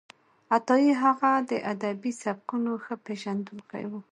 عطايي 0.55 0.91
هغه 1.03 1.31
د 1.49 1.51
ادبي 1.73 2.11
سبکونو 2.23 2.71
ښه 2.83 2.95
پېژندونکی 3.05 3.83
و. 3.87 3.91